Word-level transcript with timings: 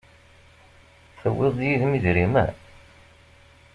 Tewwiḍ-d 1.21 1.59
yid-m 1.67 1.93
idrimen? 1.97 2.49